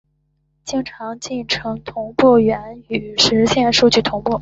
[0.83, 4.39] 常用进程同步原语实现数据同步。